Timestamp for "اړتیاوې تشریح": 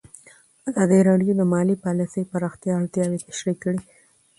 2.79-3.57